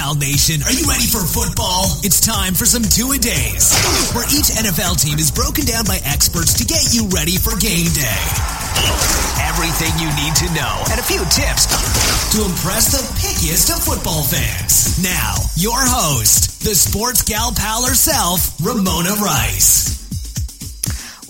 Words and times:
Nation. 0.00 0.62
Are 0.64 0.72
you 0.72 0.88
ready 0.88 1.04
for 1.04 1.20
football? 1.20 1.84
It's 2.00 2.24
time 2.24 2.54
for 2.54 2.64
some 2.64 2.80
two 2.80 3.12
a 3.12 3.18
days, 3.18 3.68
where 4.16 4.24
each 4.32 4.48
NFL 4.48 4.96
team 4.96 5.18
is 5.18 5.30
broken 5.30 5.66
down 5.66 5.84
by 5.84 6.00
experts 6.04 6.54
to 6.56 6.64
get 6.64 6.94
you 6.96 7.06
ready 7.12 7.36
for 7.36 7.52
game 7.60 7.92
day. 7.92 8.24
Everything 9.44 9.92
you 10.00 10.08
need 10.16 10.34
to 10.40 10.48
know 10.56 10.74
and 10.90 10.98
a 10.98 11.04
few 11.04 11.20
tips 11.28 11.68
to 12.32 12.40
impress 12.48 12.96
the 12.96 13.04
pickiest 13.20 13.68
of 13.76 13.84
football 13.84 14.24
fans. 14.24 14.96
Now, 15.04 15.36
your 15.54 15.76
host, 15.76 16.64
the 16.64 16.74
sports 16.74 17.20
gal 17.22 17.52
pal 17.52 17.84
herself, 17.84 18.56
Ramona 18.64 19.12
Rice. 19.20 19.99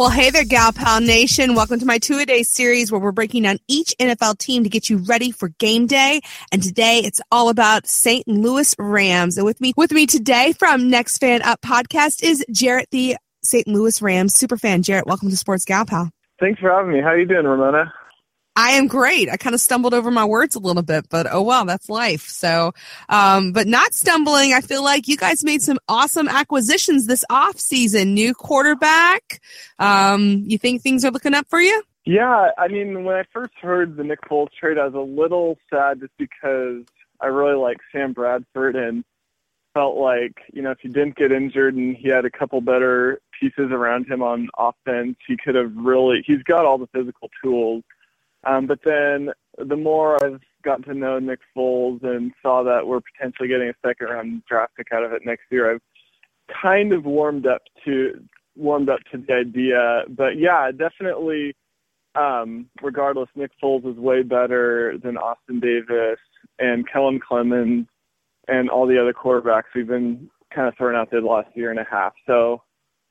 Well, 0.01 0.09
hey 0.09 0.31
there, 0.31 0.47
Gal 0.47 0.73
Pal 0.73 1.03
Nation. 1.03 1.55
Welcome 1.55 1.79
to 1.79 1.85
my 1.85 1.99
two 1.99 2.17
a 2.21 2.25
day 2.25 2.43
series 2.43 2.91
where 2.91 2.99
we're 2.99 3.13
breaking 3.13 3.43
down 3.43 3.59
each 3.69 3.95
NFL 4.01 4.39
team 4.39 4.63
to 4.65 4.71
get 4.71 4.89
you 4.89 4.97
ready 4.97 5.31
for 5.31 5.51
game 5.59 5.87
day. 5.87 6.23
And 6.51 6.63
today 6.63 7.03
it's 7.05 7.21
all 7.31 7.51
about 7.51 7.87
St. 7.87 8.27
Louis 8.27 8.75
Rams. 8.79 9.37
And 9.37 9.45
with 9.45 9.61
me, 9.61 9.75
with 9.77 9.93
me 9.93 10.07
today 10.07 10.55
from 10.59 10.89
Next 10.89 11.19
Fan 11.19 11.43
Up 11.43 11.61
podcast 11.61 12.23
is 12.23 12.43
Jarrod, 12.51 12.87
the 12.91 13.19
St. 13.43 13.69
Louis 13.69 14.01
Rams 14.01 14.33
super 14.33 14.57
fan. 14.57 14.83
Jarrod, 14.83 15.05
welcome 15.05 15.29
to 15.29 15.37
Sports 15.37 15.67
Gal 15.67 15.85
Pal. 15.85 16.11
Thanks 16.41 16.61
for 16.61 16.71
having 16.71 16.93
me. 16.93 17.03
How 17.03 17.09
are 17.09 17.19
you 17.19 17.27
doing, 17.27 17.45
Ramona? 17.45 17.93
I 18.61 18.73
am 18.73 18.89
great. 18.89 19.31
I 19.31 19.39
kind 19.39 19.55
of 19.55 19.61
stumbled 19.63 19.95
over 19.95 20.11
my 20.11 20.27
words 20.27 20.55
a 20.55 20.59
little 20.59 20.83
bit, 20.83 21.09
but 21.09 21.27
oh 21.33 21.41
well, 21.41 21.65
that's 21.65 21.89
life. 21.89 22.29
So, 22.29 22.73
um, 23.09 23.53
but 23.53 23.67
not 23.67 23.95
stumbling. 23.95 24.53
I 24.53 24.61
feel 24.61 24.85
like 24.85 25.09
you 25.09 25.17
guys 25.17 25.43
made 25.43 25.63
some 25.63 25.79
awesome 25.89 26.29
acquisitions 26.29 27.07
this 27.07 27.25
off 27.31 27.59
season. 27.59 28.13
New 28.13 28.35
quarterback. 28.35 29.41
Um, 29.79 30.43
you 30.47 30.59
think 30.59 30.83
things 30.83 31.07
are 31.07 31.11
looking 31.11 31.33
up 31.33 31.49
for 31.49 31.59
you? 31.59 31.83
Yeah, 32.05 32.51
I 32.59 32.69
mean, 32.69 33.05
when 33.05 33.17
I 33.17 33.23
first 33.33 33.55
heard 33.63 33.97
the 33.97 34.05
Nick 34.05 34.21
Foles 34.29 34.51
trade, 34.53 34.77
I 34.77 34.85
was 34.85 34.95
a 34.95 34.99
little 34.99 35.57
sad 35.71 36.01
just 36.01 36.13
because 36.19 36.85
I 37.19 37.29
really 37.29 37.57
like 37.57 37.79
Sam 37.91 38.13
Bradford 38.13 38.77
and 38.77 39.05
felt 39.73 39.97
like 39.97 40.35
you 40.53 40.61
know 40.61 40.73
if 40.73 40.81
he 40.83 40.89
didn't 40.89 41.17
get 41.17 41.33
injured 41.33 41.77
and 41.77 41.97
he 41.97 42.09
had 42.09 42.27
a 42.27 42.31
couple 42.31 42.61
better 42.61 43.23
pieces 43.41 43.71
around 43.71 44.07
him 44.07 44.23
on 44.23 44.51
offense, 44.59 45.17
he 45.27 45.39
could 45.43 45.55
have 45.55 45.75
really. 45.75 46.23
He's 46.27 46.43
got 46.43 46.67
all 46.67 46.77
the 46.77 46.89
physical 46.89 47.31
tools 47.43 47.85
um, 48.45 48.67
but 48.67 48.81
then 48.85 49.31
the 49.59 49.77
more 49.77 50.25
I've 50.25 50.41
gotten 50.63 50.85
to 50.85 50.95
know 50.95 51.19
Nick 51.19 51.41
Foles 51.57 52.03
and 52.03 52.33
saw 52.43 52.63
that 52.65 52.87
we're 52.87 53.01
potentially 53.01 53.49
getting 53.49 53.69
a 53.69 53.87
second 53.87 54.07
round 54.09 54.43
draft 54.49 54.77
pick 54.77 54.89
out 54.93 55.05
of 55.05 55.13
it 55.13 55.23
next 55.25 55.45
year, 55.51 55.75
I've 55.75 55.83
kind 56.63 56.93
of 56.93 57.05
warmed 57.05 57.47
up 57.47 57.63
to 57.85 58.23
warmed 58.57 58.89
up 58.89 59.01
to 59.13 59.19
the 59.19 59.33
idea. 59.33 60.03
But 60.09 60.39
yeah, 60.39 60.71
definitely. 60.71 61.55
Um, 62.17 62.67
regardless, 62.83 63.29
Nick 63.37 63.53
Foles 63.63 63.89
is 63.89 63.97
way 63.97 64.23
better 64.23 64.99
than 65.03 65.17
Austin 65.17 65.61
Davis 65.61 66.19
and 66.59 66.89
Kellen 66.91 67.21
Clemens 67.21 67.87
and 68.49 68.69
all 68.69 68.87
the 68.87 69.01
other 69.01 69.13
quarterbacks 69.13 69.71
we've 69.75 69.87
been 69.87 70.29
kind 70.53 70.67
of 70.67 70.75
throwing 70.77 70.97
out 70.97 71.11
there 71.13 71.21
the 71.21 71.27
last 71.27 71.49
year 71.55 71.71
and 71.71 71.79
a 71.79 71.87
half. 71.89 72.13
So 72.27 72.63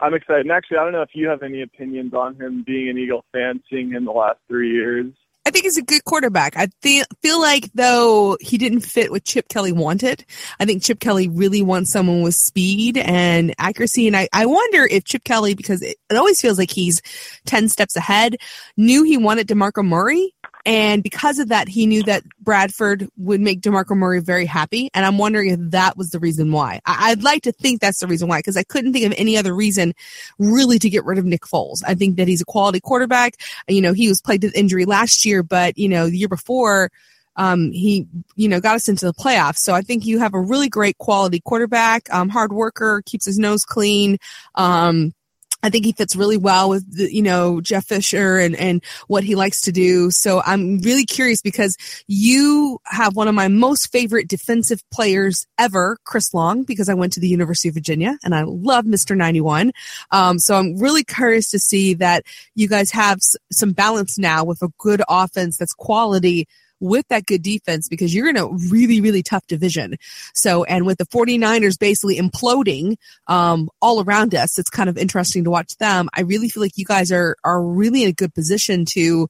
I'm 0.01 0.13
excited. 0.13 0.41
And 0.41 0.51
actually, 0.51 0.77
I 0.77 0.83
don't 0.83 0.93
know 0.93 1.01
if 1.01 1.09
you 1.13 1.27
have 1.27 1.43
any 1.43 1.61
opinions 1.61 2.13
on 2.13 2.35
him 2.35 2.63
being 2.65 2.89
an 2.89 2.97
Eagle 2.97 3.25
fan, 3.33 3.61
seeing 3.69 3.91
him 3.91 4.05
the 4.05 4.11
last 4.11 4.39
three 4.47 4.71
years. 4.71 5.13
I 5.45 5.51
think 5.51 5.63
he's 5.63 5.77
a 5.77 5.83
good 5.83 6.03
quarterback. 6.05 6.55
I 6.55 6.67
feel 6.81 7.05
feel 7.23 7.41
like 7.41 7.71
though 7.73 8.37
he 8.39 8.57
didn't 8.57 8.81
fit 8.81 9.09
what 9.09 9.23
Chip 9.23 9.49
Kelly 9.49 9.71
wanted. 9.71 10.23
I 10.59 10.65
think 10.65 10.83
Chip 10.83 10.99
Kelly 10.99 11.27
really 11.27 11.63
wants 11.63 11.91
someone 11.91 12.21
with 12.21 12.35
speed 12.35 12.97
and 12.97 13.55
accuracy. 13.57 14.05
And 14.05 14.15
I, 14.15 14.29
I 14.31 14.45
wonder 14.45 14.85
if 14.85 15.05
Chip 15.05 15.23
Kelly, 15.23 15.55
because 15.55 15.81
it, 15.81 15.97
it 16.09 16.15
always 16.15 16.39
feels 16.39 16.59
like 16.59 16.69
he's 16.69 17.01
10 17.47 17.67
steps 17.69 17.95
ahead, 17.95 18.35
knew 18.77 19.03
he 19.03 19.17
wanted 19.17 19.47
DeMarco 19.47 19.83
Murray 19.83 20.35
and 20.65 21.01
because 21.01 21.39
of 21.39 21.49
that, 21.49 21.67
he 21.67 21.85
knew 21.85 22.03
that 22.03 22.23
Bradford 22.39 23.07
would 23.17 23.39
make 23.39 23.61
DeMarco 23.61 23.95
Murray 23.95 24.19
very 24.19 24.45
happy. 24.45 24.89
And 24.93 25.05
I'm 25.05 25.17
wondering 25.17 25.49
if 25.49 25.59
that 25.71 25.97
was 25.97 26.09
the 26.09 26.19
reason 26.19 26.51
why. 26.51 26.81
I- 26.85 27.11
would 27.11 27.23
like 27.23 27.43
to 27.43 27.51
think 27.51 27.81
that's 27.81 27.99
the 27.99 28.07
reason 28.07 28.27
why, 28.27 28.39
because 28.39 28.57
I 28.57 28.63
couldn't 28.63 28.93
think 28.93 29.05
of 29.05 29.13
any 29.17 29.37
other 29.37 29.55
reason 29.55 29.93
really 30.37 30.79
to 30.79 30.89
get 30.89 31.05
rid 31.05 31.17
of 31.17 31.25
Nick 31.25 31.43
Foles. 31.43 31.81
I 31.85 31.95
think 31.95 32.17
that 32.17 32.27
he's 32.27 32.41
a 32.41 32.45
quality 32.45 32.79
quarterback. 32.79 33.35
You 33.67 33.81
know, 33.81 33.93
he 33.93 34.09
was 34.09 34.21
plagued 34.21 34.43
with 34.43 34.55
injury 34.55 34.85
last 34.85 35.25
year, 35.25 35.43
but, 35.43 35.77
you 35.77 35.89
know, 35.89 36.09
the 36.09 36.17
year 36.17 36.27
before, 36.27 36.91
um, 37.35 37.71
he, 37.71 38.05
you 38.35 38.49
know, 38.49 38.59
got 38.59 38.75
us 38.75 38.89
into 38.89 39.05
the 39.05 39.13
playoffs. 39.13 39.59
So 39.59 39.73
I 39.73 39.81
think 39.81 40.05
you 40.05 40.19
have 40.19 40.33
a 40.33 40.41
really 40.41 40.67
great 40.67 40.97
quality 40.97 41.39
quarterback, 41.39 42.13
um, 42.13 42.27
hard 42.27 42.51
worker, 42.51 43.01
keeps 43.05 43.25
his 43.25 43.39
nose 43.39 43.63
clean. 43.63 44.17
Um, 44.55 45.13
I 45.61 45.69
think 45.69 45.85
he 45.85 45.91
fits 45.91 46.15
really 46.15 46.37
well 46.37 46.69
with 46.69 46.95
the, 46.95 47.13
you 47.13 47.21
know 47.21 47.61
Jeff 47.61 47.85
Fisher 47.85 48.37
and 48.37 48.55
and 48.55 48.83
what 49.07 49.23
he 49.23 49.35
likes 49.35 49.61
to 49.61 49.71
do. 49.71 50.11
So 50.11 50.41
I'm 50.45 50.79
really 50.79 51.05
curious 51.05 51.41
because 51.41 51.75
you 52.07 52.79
have 52.85 53.15
one 53.15 53.27
of 53.27 53.35
my 53.35 53.47
most 53.47 53.91
favorite 53.91 54.27
defensive 54.27 54.81
players 54.91 55.45
ever, 55.57 55.97
Chris 56.05 56.33
Long, 56.33 56.63
because 56.63 56.89
I 56.89 56.93
went 56.93 57.13
to 57.13 57.19
the 57.19 57.27
University 57.27 57.67
of 57.69 57.73
Virginia 57.73 58.17
and 58.23 58.33
I 58.33 58.43
love 58.43 58.85
Mr. 58.85 59.15
91. 59.15 59.71
Um, 60.11 60.39
so 60.39 60.55
I'm 60.55 60.77
really 60.77 61.03
curious 61.03 61.49
to 61.51 61.59
see 61.59 61.93
that 61.95 62.23
you 62.55 62.67
guys 62.67 62.91
have 62.91 63.17
s- 63.17 63.35
some 63.51 63.73
balance 63.73 64.17
now 64.17 64.43
with 64.43 64.61
a 64.61 64.69
good 64.77 65.01
offense 65.09 65.57
that's 65.57 65.73
quality 65.73 66.47
with 66.79 67.07
that 67.09 67.25
good 67.25 67.41
defense 67.41 67.87
because 67.89 68.13
you're 68.13 68.29
in 68.29 68.37
a 68.37 68.47
really, 68.47 69.01
really 69.01 69.23
tough 69.23 69.45
division. 69.47 69.95
So, 70.33 70.63
and 70.63 70.85
with 70.85 70.97
the 70.97 71.05
49ers 71.05 71.77
basically 71.79 72.17
imploding 72.17 72.95
um, 73.27 73.69
all 73.81 74.03
around 74.03 74.35
us, 74.35 74.57
it's 74.57 74.69
kind 74.69 74.89
of 74.89 74.97
interesting 74.97 75.43
to 75.43 75.49
watch 75.49 75.75
them. 75.77 76.09
I 76.13 76.21
really 76.21 76.49
feel 76.49 76.63
like 76.63 76.77
you 76.77 76.85
guys 76.85 77.11
are, 77.11 77.35
are 77.43 77.61
really 77.61 78.03
in 78.03 78.09
a 78.09 78.13
good 78.13 78.33
position 78.33 78.85
to 78.93 79.27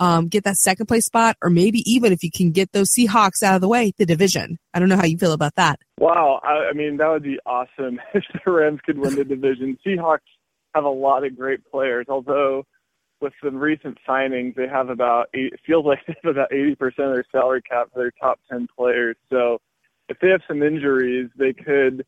um, 0.00 0.28
get 0.28 0.44
that 0.44 0.56
second 0.56 0.86
place 0.86 1.04
spot, 1.04 1.36
or 1.42 1.50
maybe 1.50 1.82
even 1.90 2.12
if 2.12 2.24
you 2.24 2.30
can 2.30 2.50
get 2.50 2.72
those 2.72 2.90
Seahawks 2.90 3.42
out 3.42 3.54
of 3.54 3.60
the 3.60 3.68
way, 3.68 3.92
the 3.98 4.06
division. 4.06 4.58
I 4.72 4.80
don't 4.80 4.88
know 4.88 4.96
how 4.96 5.04
you 5.04 5.18
feel 5.18 5.32
about 5.32 5.54
that. 5.56 5.78
Wow. 5.98 6.40
I, 6.42 6.70
I 6.70 6.72
mean, 6.72 6.96
that 6.96 7.08
would 7.08 7.22
be 7.22 7.38
awesome 7.44 8.00
if 8.14 8.24
the 8.44 8.50
Rams 8.50 8.80
could 8.84 8.98
win 8.98 9.14
the 9.14 9.24
division. 9.24 9.78
Seahawks 9.86 10.20
have 10.74 10.84
a 10.84 10.88
lot 10.88 11.24
of 11.24 11.36
great 11.36 11.60
players, 11.70 12.06
although 12.08 12.64
with 13.20 13.32
some 13.42 13.56
recent 13.56 13.98
signings, 14.08 14.54
they 14.54 14.68
have 14.68 14.88
about 14.88 15.28
eight, 15.34 15.52
it 15.52 15.60
feels 15.66 15.84
like 15.84 16.00
they 16.06 16.14
have 16.22 16.36
about 16.36 16.50
80% 16.50 16.76
of 16.82 16.96
their 16.96 17.24
salary 17.30 17.62
cap 17.62 17.88
for 17.92 18.00
their 18.00 18.12
top 18.12 18.40
10 18.50 18.68
players. 18.76 19.16
So 19.30 19.60
if 20.08 20.18
they 20.20 20.28
have 20.28 20.42
some 20.48 20.62
injuries, 20.62 21.30
they 21.36 21.52
could 21.52 22.04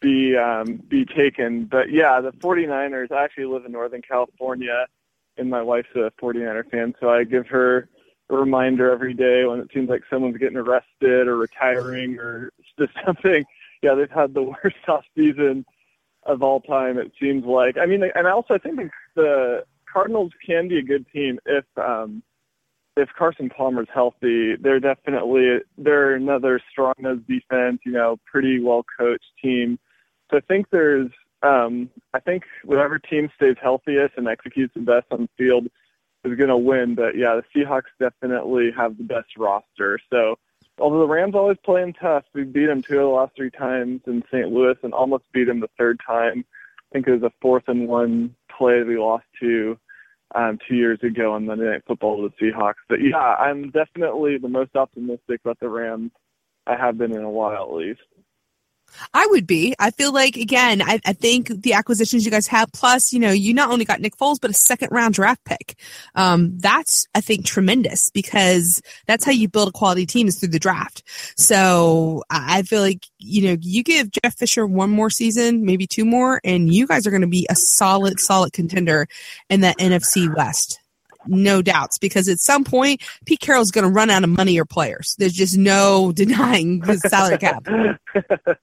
be 0.00 0.36
um, 0.36 0.82
be 0.88 1.04
taken. 1.04 1.64
But 1.64 1.90
yeah, 1.90 2.20
the 2.20 2.32
49ers. 2.32 3.10
I 3.12 3.24
actually 3.24 3.46
live 3.46 3.64
in 3.64 3.72
Northern 3.72 4.02
California, 4.02 4.86
and 5.36 5.50
my 5.50 5.62
wife's 5.62 5.94
a 5.94 6.12
49er 6.20 6.70
fan, 6.70 6.94
so 7.00 7.08
I 7.08 7.24
give 7.24 7.46
her 7.48 7.88
a 8.28 8.36
reminder 8.36 8.90
every 8.90 9.14
day 9.14 9.44
when 9.44 9.60
it 9.60 9.70
seems 9.72 9.88
like 9.88 10.02
someone's 10.10 10.36
getting 10.36 10.56
arrested 10.56 11.28
or 11.28 11.36
retiring 11.36 12.18
or 12.18 12.50
just 12.78 12.92
something. 13.04 13.44
Yeah, 13.82 13.94
they've 13.94 14.10
had 14.10 14.34
the 14.34 14.42
worst 14.64 14.76
off 14.88 15.04
season 15.16 15.64
of 16.24 16.42
all 16.42 16.60
time. 16.60 16.98
It 16.98 17.12
seems 17.20 17.44
like. 17.44 17.78
I 17.78 17.86
mean, 17.86 18.02
and 18.14 18.26
also 18.26 18.54
I 18.54 18.58
think 18.58 18.90
the 19.14 19.64
Cardinals 19.90 20.32
can 20.44 20.68
be 20.68 20.78
a 20.78 20.82
good 20.82 21.06
team 21.12 21.38
if 21.46 21.64
um, 21.76 22.22
if 22.96 23.08
Carson 23.16 23.50
Palmer's 23.50 23.88
healthy. 23.92 24.56
They're 24.56 24.80
definitely 24.80 25.58
they're 25.76 26.14
another 26.14 26.60
strong 26.70 26.94
nose 26.98 27.20
defense. 27.28 27.80
You 27.84 27.92
know, 27.92 28.18
pretty 28.30 28.60
well 28.60 28.84
coached 28.98 29.24
team. 29.42 29.78
So 30.30 30.38
I 30.38 30.40
think 30.40 30.66
there's 30.70 31.10
um, 31.42 31.90
I 32.14 32.20
think 32.20 32.44
whatever 32.64 32.98
team 32.98 33.30
stays 33.36 33.56
healthiest 33.60 34.14
and 34.16 34.28
executes 34.28 34.74
the 34.74 34.80
best 34.80 35.06
on 35.10 35.22
the 35.22 35.28
field 35.36 35.68
is 36.24 36.36
going 36.36 36.48
to 36.48 36.56
win. 36.56 36.94
But 36.94 37.16
yeah, 37.16 37.38
the 37.38 37.60
Seahawks 37.60 37.92
definitely 38.00 38.70
have 38.76 38.96
the 38.96 39.04
best 39.04 39.36
roster. 39.36 39.98
So 40.10 40.36
although 40.78 41.00
the 41.00 41.06
Rams 41.06 41.34
always 41.34 41.58
play 41.64 41.82
them 41.82 41.92
tough, 41.92 42.24
we 42.34 42.44
beat 42.44 42.66
them 42.66 42.82
two 42.82 42.98
of 42.98 43.02
the 43.02 43.08
last 43.08 43.36
three 43.36 43.50
times 43.50 44.00
in 44.06 44.22
St. 44.32 44.48
Louis 44.48 44.76
and 44.82 44.92
almost 44.92 45.24
beat 45.32 45.44
them 45.44 45.60
the 45.60 45.70
third 45.78 46.00
time. 46.04 46.44
I 46.90 46.92
think 46.92 47.08
it 47.08 47.12
was 47.12 47.22
a 47.22 47.32
fourth 47.40 47.64
and 47.68 47.88
one 47.88 48.34
play 48.56 48.82
we 48.82 48.98
lost 48.98 49.24
to 49.40 49.78
um, 50.34 50.58
two 50.68 50.74
years 50.74 50.98
ago 51.02 51.32
on 51.32 51.46
Monday 51.46 51.64
Night 51.64 51.82
Football 51.86 52.22
with 52.22 52.32
the 52.38 52.46
Seahawks. 52.50 52.74
But 52.88 52.98
yeah, 53.02 53.16
I'm 53.16 53.70
definitely 53.70 54.38
the 54.38 54.48
most 54.48 54.74
optimistic 54.74 55.40
about 55.44 55.60
the 55.60 55.68
Rams 55.68 56.10
I 56.66 56.76
have 56.76 56.98
been 56.98 57.12
in 57.12 57.22
a 57.22 57.30
while 57.30 57.62
at 57.62 57.72
least. 57.72 58.00
I 59.12 59.26
would 59.26 59.46
be. 59.46 59.74
I 59.78 59.90
feel 59.90 60.12
like 60.12 60.36
again, 60.36 60.82
I, 60.82 61.00
I, 61.04 61.12
think 61.12 61.48
the 61.62 61.74
acquisitions 61.74 62.24
you 62.24 62.30
guys 62.30 62.46
have, 62.48 62.72
plus, 62.72 63.12
you 63.12 63.20
know, 63.20 63.30
you 63.30 63.54
not 63.54 63.70
only 63.70 63.84
got 63.84 64.00
Nick 64.00 64.16
Foles, 64.16 64.40
but 64.40 64.50
a 64.50 64.54
second 64.54 64.88
round 64.90 65.14
draft 65.14 65.44
pick. 65.44 65.78
Um, 66.14 66.58
that's 66.58 67.06
I 67.14 67.20
think 67.20 67.44
tremendous 67.44 68.10
because 68.10 68.80
that's 69.06 69.24
how 69.24 69.32
you 69.32 69.48
build 69.48 69.68
a 69.68 69.72
quality 69.72 70.06
team 70.06 70.28
is 70.28 70.38
through 70.38 70.50
the 70.50 70.58
draft. 70.58 71.02
So 71.36 72.22
I 72.30 72.62
feel 72.62 72.80
like 72.80 73.06
you 73.18 73.48
know 73.48 73.56
you 73.60 73.82
give 73.82 74.10
Jeff 74.10 74.36
Fisher 74.36 74.66
one 74.66 74.90
more 74.90 75.10
season, 75.10 75.64
maybe 75.64 75.86
two 75.86 76.04
more, 76.04 76.40
and 76.44 76.72
you 76.72 76.86
guys 76.86 77.06
are 77.06 77.10
going 77.10 77.22
to 77.22 77.26
be 77.26 77.46
a 77.50 77.56
solid, 77.56 78.20
solid 78.20 78.52
contender 78.52 79.08
in 79.50 79.60
that 79.60 79.78
NFC 79.78 80.34
West 80.34 80.80
no 81.28 81.62
doubts 81.62 81.98
because 81.98 82.28
at 82.28 82.38
some 82.38 82.64
point 82.64 83.02
Pete 83.24 83.40
Carroll's 83.40 83.70
going 83.70 83.86
to 83.86 83.90
run 83.90 84.10
out 84.10 84.24
of 84.24 84.30
money 84.30 84.58
or 84.58 84.64
players. 84.64 85.14
There's 85.18 85.32
just 85.32 85.56
no 85.56 86.12
denying 86.14 86.80
the 86.80 86.98
salary 86.98 87.38
cap. 87.38 87.64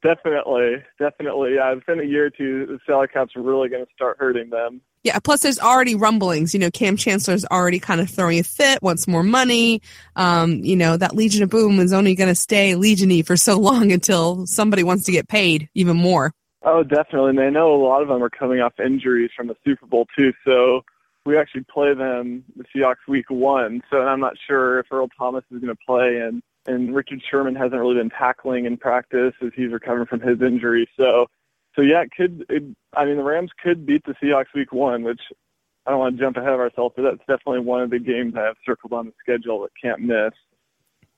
Definitely, 0.00 0.76
definitely. 1.00 1.56
Yeah, 1.56 1.74
it's 1.74 1.88
a 1.88 2.06
year 2.06 2.26
or 2.26 2.30
two. 2.30 2.66
The 2.66 2.78
salary 2.86 3.08
cap's 3.08 3.34
really 3.34 3.68
going 3.68 3.84
to 3.84 3.92
start 3.92 4.16
hurting 4.20 4.48
them. 4.50 4.80
Yeah, 5.02 5.18
plus 5.18 5.40
there's 5.40 5.58
already 5.58 5.96
rumblings. 5.96 6.54
You 6.54 6.60
know, 6.60 6.70
Kam 6.70 6.96
Chancellor's 6.96 7.44
already 7.46 7.80
kind 7.80 8.00
of 8.00 8.08
throwing 8.08 8.38
a 8.38 8.44
fit, 8.44 8.80
wants 8.80 9.08
more 9.08 9.24
money. 9.24 9.82
Um, 10.14 10.52
you 10.64 10.76
know, 10.76 10.96
that 10.96 11.16
Legion 11.16 11.42
of 11.42 11.50
Boom 11.50 11.80
is 11.80 11.92
only 11.92 12.14
going 12.14 12.28
to 12.28 12.34
stay 12.36 12.74
Legiony 12.74 13.26
for 13.26 13.36
so 13.36 13.58
long 13.58 13.90
until 13.90 14.46
somebody 14.46 14.84
wants 14.84 15.04
to 15.04 15.12
get 15.12 15.28
paid 15.28 15.68
even 15.74 15.96
more. 15.96 16.32
Oh, 16.62 16.82
definitely. 16.82 17.30
And 17.30 17.40
I 17.40 17.50
know 17.50 17.74
a 17.74 17.82
lot 17.82 18.02
of 18.02 18.08
them 18.08 18.22
are 18.22 18.30
coming 18.30 18.60
off 18.60 18.74
injuries 18.78 19.30
from 19.36 19.48
the 19.48 19.56
Super 19.64 19.86
Bowl 19.86 20.06
too. 20.16 20.32
So 20.44 20.82
we 21.28 21.36
actually 21.36 21.64
play 21.70 21.92
them 21.92 22.42
the 22.56 22.64
Seahawks 22.74 23.06
week 23.06 23.30
one. 23.30 23.82
So 23.90 23.98
I'm 23.98 24.20
not 24.20 24.32
sure 24.46 24.78
if 24.78 24.86
Earl 24.90 25.08
Thomas 25.18 25.44
is 25.52 25.60
going 25.60 25.74
to 25.74 25.84
play 25.86 26.20
and 26.20 26.42
and 26.66 26.94
Richard 26.94 27.22
Sherman 27.30 27.54
hasn't 27.54 27.80
really 27.80 27.94
been 27.94 28.10
tackling 28.10 28.66
in 28.66 28.76
practice 28.76 29.32
as 29.42 29.50
he's 29.54 29.70
recovering 29.70 30.06
from 30.06 30.20
his 30.20 30.40
injury. 30.40 30.88
So 30.98 31.26
so 31.76 31.82
yeah, 31.82 32.02
it 32.02 32.10
could. 32.16 32.46
It, 32.48 32.64
I 32.94 33.04
mean, 33.04 33.18
the 33.18 33.22
Rams 33.22 33.50
could 33.62 33.84
beat 33.84 34.04
the 34.04 34.14
Seahawks 34.14 34.54
week 34.54 34.72
one, 34.72 35.02
which 35.02 35.20
I 35.86 35.90
don't 35.90 36.00
want 36.00 36.16
to 36.16 36.22
jump 36.22 36.36
ahead 36.38 36.52
of 36.52 36.60
ourselves, 36.60 36.94
but 36.96 37.02
that's 37.02 37.20
definitely 37.20 37.60
one 37.60 37.82
of 37.82 37.90
the 37.90 37.98
games 37.98 38.34
I 38.36 38.44
have 38.44 38.56
circled 38.64 38.94
on 38.94 39.06
the 39.06 39.12
schedule 39.20 39.60
that 39.62 39.70
can't 39.80 40.00
miss. 40.00 40.32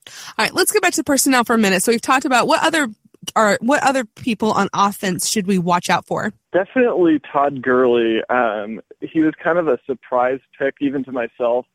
All 0.06 0.44
right, 0.44 0.52
let's 0.52 0.72
get 0.72 0.82
back 0.82 0.92
to 0.94 1.04
personnel 1.04 1.44
for 1.44 1.54
a 1.54 1.58
minute. 1.58 1.82
So 1.82 1.92
we've 1.92 2.00
talked 2.00 2.24
about 2.24 2.46
what 2.46 2.62
other 2.64 2.88
are 3.36 3.58
what 3.60 3.82
other 3.82 4.04
people 4.04 4.52
on 4.52 4.68
offense 4.72 5.28
should 5.28 5.46
we 5.46 5.58
watch 5.58 5.90
out 5.90 6.06
for? 6.06 6.32
Definitely 6.52 7.20
Todd 7.32 7.62
Gurley. 7.62 8.20
Um, 8.28 8.80
he 9.00 9.20
was 9.20 9.34
kind 9.42 9.58
of 9.58 9.68
a 9.68 9.78
surprise 9.86 10.40
pick 10.58 10.74
even 10.80 11.04
to 11.04 11.12
myself. 11.12 11.66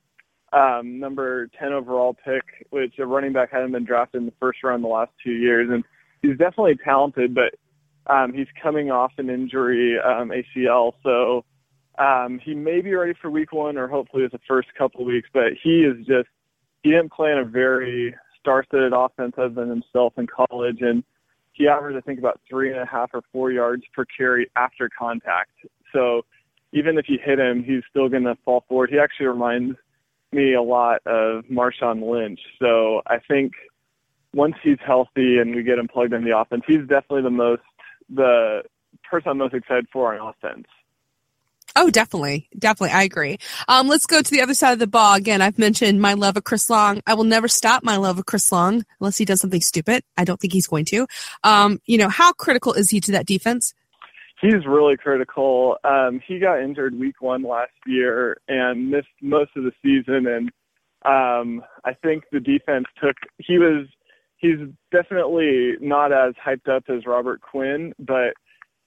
Um, 0.54 1.00
number 1.00 1.48
10 1.60 1.74
overall 1.74 2.14
pick, 2.14 2.44
which 2.70 2.98
a 3.00 3.06
running 3.06 3.34
back 3.34 3.52
hadn't 3.52 3.72
been 3.72 3.84
drafted 3.84 4.22
in 4.22 4.26
the 4.26 4.34
first 4.40 4.64
round 4.64 4.84
the 4.84 4.88
last 4.88 5.12
two 5.24 5.32
years. 5.32 5.70
And 5.70 5.84
he's 6.22 6.38
definitely 6.38 6.78
talented, 6.84 7.36
but 7.36 7.56
um, 8.08 8.34
he's 8.34 8.48
coming 8.62 8.92
off 8.92 9.12
an 9.18 9.30
injury, 9.30 9.98
um, 10.00 10.32
ACL, 10.32 10.94
so 11.04 11.44
um, 11.98 12.40
he 12.44 12.54
may 12.54 12.82
be 12.82 12.94
ready 12.94 13.14
for 13.22 13.30
week 13.30 13.52
one 13.52 13.78
or 13.78 13.88
hopefully 13.88 14.24
it's 14.24 14.34
the 14.34 14.40
first 14.48 14.68
couple 14.78 15.02
of 15.02 15.08
weeks. 15.08 15.30
But 15.34 15.54
he 15.62 15.82
is 15.82 16.06
just 16.06 16.30
he 16.84 16.92
didn't 16.92 17.12
play 17.12 17.32
in 17.32 17.40
a 17.40 17.46
very 17.46 18.16
star-studded 18.40 18.94
offense 18.94 19.34
other 19.38 19.50
than 19.50 19.70
himself 19.70 20.14
in 20.18 20.28
college, 20.28 20.78
and 20.82 21.04
he 21.56 21.68
averaged 21.68 21.98
I 21.98 22.02
think 22.02 22.20
about 22.20 22.40
three 22.48 22.70
and 22.72 22.80
a 22.80 22.86
half 22.86 23.12
or 23.14 23.22
four 23.32 23.52
yards 23.52 23.84
per 23.94 24.06
carry 24.06 24.50
after 24.56 24.90
contact. 24.98 25.52
So 25.94 26.26
even 26.74 26.98
if 26.98 27.06
you 27.08 27.18
hit 27.24 27.40
him, 27.40 27.64
he's 27.64 27.82
still 27.90 28.10
going 28.10 28.24
to 28.24 28.36
fall 28.44 28.66
forward. 28.68 28.90
He 28.92 29.00
actually 29.00 29.28
reminds 29.28 29.78
me 30.34 30.54
a 30.54 30.62
lot 30.62 31.00
of 31.06 31.46
Marshawn 31.46 32.12
Lynch. 32.12 32.42
So 32.62 33.02
I 33.08 33.20
think 33.26 33.54
once 34.34 34.56
he's 34.62 34.78
healthy 34.86 35.38
and 35.38 35.56
we 35.56 35.64
get 35.64 35.80
him 35.80 35.88
plugged 35.88 36.14
in 36.14 36.26
the 36.26 36.38
offense, 36.38 36.64
he's 36.68 36.82
definitely 36.82 37.22
the 37.22 37.30
most 37.30 37.62
the 38.10 38.64
person 39.10 39.30
I'm 39.32 39.38
most 39.38 39.54
excited 39.54 39.88
for 39.92 40.14
on 40.14 40.34
offense. 40.34 40.68
Oh, 41.76 41.90
definitely. 41.90 42.48
Definitely. 42.58 42.96
I 42.96 43.04
agree. 43.04 43.38
Um, 43.68 43.88
let's 43.88 44.06
go 44.06 44.22
to 44.22 44.32
the 44.32 44.42
other 44.42 44.54
side 44.54 44.72
of 44.72 44.80
the 44.80 44.88
ball. 44.88 45.16
Again, 45.16 45.42
I've 45.42 45.60
mentioned 45.60 46.02
my 46.02 46.14
love 46.14 46.38
of 46.38 46.46
Chris 46.46 46.70
Long. 46.70 47.02
I 47.06 47.14
will 47.14 47.26
never 47.26 47.50
stop 47.50 47.84
my 47.84 47.98
love 47.98 48.18
of 48.18 48.26
Chris 48.26 48.50
Long 48.52 48.86
unless 49.00 49.18
he 49.18 49.26
does 49.26 49.42
something 49.42 49.62
stupid. 49.62 50.04
I 50.18 50.24
don't 50.24 50.40
think 50.40 50.54
he's 50.54 50.68
going 50.68 50.86
to. 50.86 51.06
Um, 51.44 51.82
you 51.86 51.98
know, 51.98 52.08
how 52.08 52.32
critical 52.32 52.72
is 52.74 52.90
he 52.90 53.02
to 53.02 53.12
that 53.12 53.26
defense? 53.26 53.74
He's 54.42 54.66
really 54.66 54.96
critical. 54.96 55.78
Um, 55.84 56.22
he 56.26 56.40
got 56.40 56.62
injured 56.62 56.98
week 56.98 57.22
one 57.22 57.44
last 57.44 57.72
year 57.86 58.38
and 58.48 58.90
missed 58.90 59.08
most 59.22 59.52
of 59.58 59.64
the 59.64 59.72
season. 59.84 60.28
And 60.28 60.52
um, 61.06 61.62
I 61.84 61.94
think 61.94 62.24
the 62.32 62.40
defense 62.40 62.86
took, 63.02 63.16
he 63.38 63.58
was 63.58 63.88
he's 64.38 64.60
definitely 64.92 65.74
not 65.82 66.12
as 66.12 66.34
hyped 66.36 66.70
up 66.70 66.84
as 66.90 67.06
Robert 67.06 67.42
Quinn, 67.42 67.94
but 68.00 68.34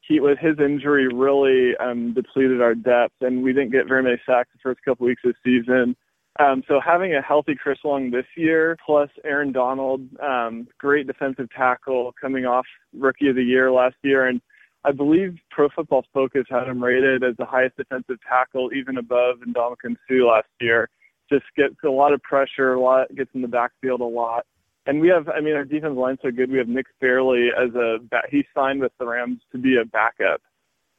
he 0.09 0.21
with 0.21 0.39
his 0.39 0.59
injury 0.59 1.07
really 1.09 1.77
um, 1.77 2.15
depleted 2.15 2.63
our 2.63 2.75
depth, 2.75 3.15
and 3.21 3.43
we 3.43 3.53
didn't 3.53 3.73
get 3.73 3.87
very 3.87 4.03
many 4.03 4.17
sacks 4.27 4.49
the 4.55 4.59
first 4.63 4.81
couple 4.85 5.07
weeks 5.07 5.23
of 5.25 5.35
the 5.45 5.61
season. 5.61 5.95
Um, 6.41 6.63
so 6.69 6.81
having 6.85 7.15
a 7.15 7.23
healthy 7.23 7.55
Chris 7.61 7.79
Long 7.85 8.11
this 8.11 8.27
year, 8.37 8.77
plus 8.85 9.11
Aaron 9.25 9.53
Donald, 9.53 10.03
um, 10.23 10.69
great 10.79 11.07
defensive 11.07 11.49
tackle 11.55 12.15
coming 12.21 12.47
off 12.47 12.65
Rookie 12.97 13.29
of 13.29 13.37
the 13.37 13.43
Year 13.43 13.71
last 13.71 13.97
year, 14.03 14.27
and 14.27 14.41
I 14.85 14.93
believe 14.93 15.37
Pro 15.51 15.69
Football 15.69 16.05
Focus 16.15 16.45
had 16.49 16.69
him 16.69 16.83
rated 16.83 17.25
as 17.25 17.37
the 17.37 17.45
highest 17.45 17.77
defensive 17.77 18.19
tackle, 18.27 18.71
even 18.73 18.99
above 18.99 19.39
Ndamukong 19.47 19.97
Suh 20.09 20.27
last 20.27 20.49
year. 20.61 20.89
Just 21.31 21.45
gets 21.57 21.75
a 21.85 21.91
lot 21.91 22.15
of 22.15 22.23
pressure, 22.23 22.75
a 22.75 22.81
lot 22.81 23.15
gets 23.15 23.31
in 23.35 23.43
the 23.43 23.49
backfield 23.49 24.01
a 24.01 24.05
lot 24.05 24.47
and 24.89 25.03
we 25.03 25.09
have, 25.09 25.29
I 25.29 25.41
mean, 25.41 25.55
our 25.55 25.67
defensive 25.67 25.99
line's 25.99 26.19
so 26.23 26.31
good. 26.31 26.51
We 26.51 26.57
have 26.57 26.67
Nick 26.67 26.87
Fairley 26.99 27.51
as 27.55 27.75
a, 27.75 27.99
he 28.31 28.45
signed 28.55 28.81
with 28.81 28.93
the 28.99 29.07
Rams 29.07 29.39
to 29.53 29.59
be 29.59 29.77
a 29.77 29.85
backup. 29.85 30.41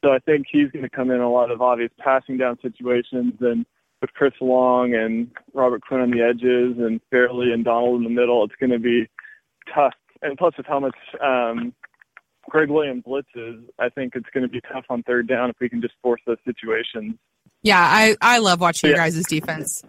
So 0.06 0.12
I 0.12 0.20
think 0.20 0.46
he's 0.50 0.70
going 0.70 0.84
to 0.84 0.90
come 0.90 1.10
in 1.10 1.20
a 1.20 1.30
lot 1.30 1.50
of 1.50 1.60
obvious 1.60 1.90
passing 1.98 2.38
down 2.38 2.60
situations 2.62 3.34
and 3.42 3.66
with 4.00 4.14
Chris 4.14 4.34
Long 4.42 4.94
and 4.94 5.32
Robert 5.56 5.82
Quinn 5.82 6.02
on 6.02 6.12
the 6.12 6.22
edges 6.22 6.78
and 6.78 7.02
Fairley 7.10 7.52
and 7.52 7.66
Donald 7.66 7.98
in 7.98 8.04
the 8.04 8.12
middle, 8.12 8.44
it's 8.46 8.54
going 8.60 8.70
to 8.70 8.80
be 8.80 9.10
tough. 9.74 9.96
And 10.22 10.38
plus 10.38 10.54
with 10.56 10.68
how 10.68 10.80
much 10.80 10.96
um, 11.20 11.74
Gregg 12.48 12.70
Williams 12.70 13.04
blitzes, 13.08 13.64
I 13.80 13.90
think 13.90 14.14
it's 14.16 14.30
going 14.36 14.44
to 14.44 14.50
be 14.50 14.62
tough 14.72 14.86
on 14.92 15.02
third 15.02 15.28
down 15.28 15.50
if 15.50 15.56
we 15.60 15.68
can 15.68 15.82
just 15.82 15.96
force 16.04 16.22
those 16.28 16.38
situations. 16.46 17.16
Yeah, 17.64 17.82
I, 17.82 18.16
I 18.22 18.38
love 18.38 18.62
watching 18.62 18.92
yeah. 18.92 18.98
your 18.98 19.06
guys' 19.06 19.26
defense. 19.26 19.84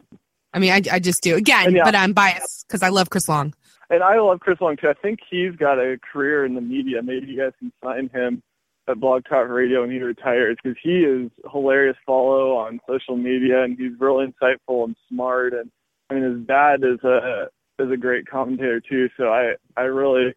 I 0.54 0.58
mean, 0.58 0.72
I, 0.72 0.82
I 0.90 0.98
just 1.00 1.22
do. 1.22 1.36
Again, 1.36 1.76
yeah. 1.76 1.84
but 1.84 1.94
I'm 1.94 2.14
biased 2.14 2.66
because 2.66 2.82
I 2.82 2.88
love 2.88 3.10
Chris 3.10 3.28
Long 3.28 3.52
and 3.90 4.02
I 4.02 4.18
love 4.18 4.40
Chris 4.40 4.60
Long 4.60 4.76
too. 4.76 4.88
I 4.88 4.94
think 4.94 5.18
he's 5.28 5.54
got 5.56 5.78
a 5.78 5.98
career 6.12 6.44
in 6.44 6.54
the 6.54 6.60
media. 6.60 7.02
Maybe 7.02 7.26
you 7.26 7.38
guys 7.38 7.52
can 7.58 7.72
sign 7.82 8.08
him 8.12 8.42
at 8.88 9.00
Blog 9.00 9.24
Talk 9.28 9.48
Radio 9.48 9.82
when 9.82 9.90
he 9.90 9.98
retires 9.98 10.56
because 10.62 10.78
he 10.82 11.00
is 11.00 11.30
hilarious 11.50 11.96
follow 12.06 12.56
on 12.56 12.80
social 12.88 13.16
media 13.16 13.62
and 13.62 13.76
he's 13.78 13.92
real 13.98 14.24
insightful 14.24 14.84
and 14.84 14.96
smart. 15.08 15.52
And 15.52 15.70
I 16.08 16.14
mean, 16.14 16.22
his 16.22 16.46
dad 16.46 16.82
is 16.84 17.02
a 17.04 17.48
is 17.78 17.90
a 17.90 17.96
great 17.96 18.26
commentator 18.26 18.80
too. 18.80 19.08
So 19.16 19.24
I 19.24 19.54
I 19.76 19.82
really 19.82 20.32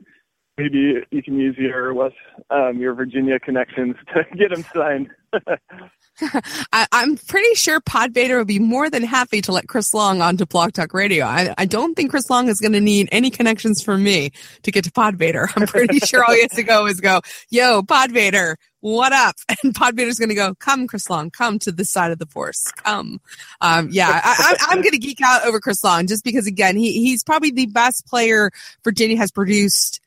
maybe 0.57 0.95
you 1.11 1.23
can 1.23 1.37
use 1.37 1.55
your 1.57 1.93
West 1.93 2.15
um, 2.49 2.79
your 2.79 2.93
Virginia 2.93 3.39
connections 3.39 3.95
to 4.13 4.23
get 4.35 4.51
him 4.51 4.63
signed. 4.73 5.09
I, 6.71 6.87
am 6.91 7.17
pretty 7.17 7.55
sure 7.55 7.81
Podvader 7.81 8.37
would 8.37 8.47
be 8.47 8.59
more 8.59 8.89
than 8.89 9.03
happy 9.03 9.41
to 9.41 9.51
let 9.51 9.67
Chris 9.67 9.93
Long 9.93 10.21
onto 10.21 10.45
Blog 10.45 10.73
Talk 10.73 10.93
Radio. 10.93 11.25
I, 11.25 11.53
I 11.57 11.65
don't 11.65 11.95
think 11.95 12.11
Chris 12.11 12.29
Long 12.29 12.49
is 12.49 12.59
going 12.59 12.73
to 12.73 12.81
need 12.81 13.09
any 13.11 13.29
connections 13.29 13.81
from 13.81 14.03
me 14.03 14.31
to 14.61 14.71
get 14.71 14.83
to 14.83 14.91
Podvader. 14.91 15.47
I'm 15.55 15.67
pretty 15.67 15.99
sure 16.05 16.23
all 16.23 16.33
he 16.33 16.41
has 16.41 16.51
to 16.51 16.63
go 16.63 16.85
is 16.85 16.99
go, 16.99 17.21
"Yo, 17.49 17.81
Podvader, 17.81 18.55
what 18.81 19.11
up?" 19.11 19.35
And 19.63 19.73
Pod 19.73 19.95
Podvader's 19.95 20.19
going 20.19 20.29
to 20.29 20.35
go, 20.35 20.53
"Come, 20.55 20.87
Chris 20.87 21.09
Long, 21.09 21.31
come 21.31 21.57
to 21.59 21.71
this 21.71 21.89
side 21.89 22.11
of 22.11 22.19
the 22.19 22.27
force, 22.27 22.63
come." 22.83 23.19
Um, 23.61 23.89
yeah, 23.91 24.21
I, 24.23 24.55
I'm 24.69 24.81
going 24.81 24.91
to 24.91 24.99
geek 24.99 25.19
out 25.23 25.45
over 25.45 25.59
Chris 25.59 25.83
Long 25.83 26.05
just 26.05 26.23
because, 26.23 26.45
again, 26.45 26.77
he 26.77 26.93
he's 26.93 27.23
probably 27.23 27.51
the 27.51 27.67
best 27.67 28.05
player 28.05 28.51
Virginia 28.83 29.17
has 29.17 29.31
produced 29.31 29.99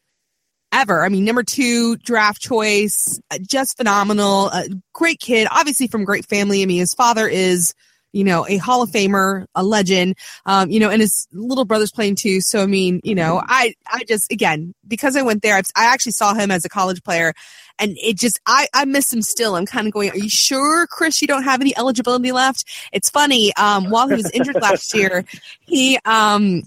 ever. 0.72 1.04
I 1.04 1.08
mean, 1.08 1.24
number 1.24 1.42
two 1.42 1.96
draft 1.96 2.40
choice, 2.40 3.20
uh, 3.30 3.38
just 3.46 3.76
phenomenal. 3.76 4.50
Uh, 4.52 4.64
great 4.92 5.20
kid, 5.20 5.48
obviously 5.50 5.86
from 5.86 6.04
great 6.04 6.26
family. 6.26 6.62
I 6.62 6.66
mean, 6.66 6.80
his 6.80 6.94
father 6.94 7.28
is, 7.28 7.74
you 8.12 8.24
know, 8.24 8.46
a 8.48 8.56
Hall 8.56 8.82
of 8.82 8.90
Famer, 8.90 9.44
a 9.54 9.62
legend, 9.62 10.16
um, 10.46 10.70
you 10.70 10.80
know, 10.80 10.90
and 10.90 11.02
his 11.02 11.28
little 11.32 11.64
brother's 11.64 11.92
playing 11.92 12.16
too. 12.16 12.40
So, 12.40 12.62
I 12.62 12.66
mean, 12.66 13.00
you 13.04 13.14
know, 13.14 13.42
I, 13.46 13.74
I 13.86 14.04
just, 14.08 14.32
again, 14.32 14.74
because 14.86 15.16
I 15.16 15.22
went 15.22 15.42
there, 15.42 15.54
I've, 15.54 15.66
I 15.76 15.86
actually 15.92 16.12
saw 16.12 16.32
him 16.34 16.50
as 16.50 16.64
a 16.64 16.68
college 16.68 17.02
player 17.02 17.34
and 17.78 17.96
it 18.00 18.16
just 18.18 18.40
I 18.46 18.68
I 18.74 18.84
miss 18.84 19.12
him 19.12 19.22
still. 19.22 19.56
I'm 19.56 19.66
kind 19.66 19.86
of 19.86 19.92
going, 19.92 20.10
are 20.10 20.16
you 20.16 20.28
sure, 20.28 20.86
Chris? 20.86 21.20
You 21.20 21.28
don't 21.28 21.44
have 21.44 21.60
any 21.60 21.76
eligibility 21.76 22.32
left? 22.32 22.64
It's 22.92 23.10
funny. 23.10 23.52
Um, 23.56 23.90
while 23.90 24.08
he 24.08 24.14
was 24.14 24.30
injured 24.32 24.60
last 24.60 24.94
year, 24.94 25.24
he 25.60 25.98
um 26.04 26.62